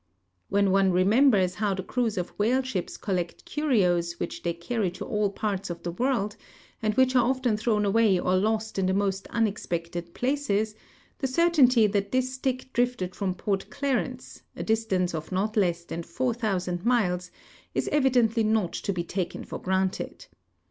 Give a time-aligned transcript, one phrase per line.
[0.27, 5.05] * When one remembers hoAV the creAVS of Avhaleships collect curios Avhich they carry to
[5.05, 6.37] all parts of the Avorld,
[6.81, 10.73] and Avhich are often throAvn aAvay or lost in the most un expected places,
[11.19, 16.01] the certainty that this stick drifted from Port Clarence, a distance of not less than
[16.01, 17.29] 4,000 miles,
[17.75, 20.25] is evidently not to be taken for granted.